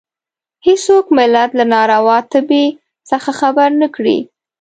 هېڅوک 0.65 1.05
ملت 1.17 1.51
له 1.59 1.65
ناروا 1.73 2.17
تبې 2.31 2.65
څخه 3.09 3.29
خبر 3.39 3.69
نه 3.81 3.87
کړي. 3.95 4.17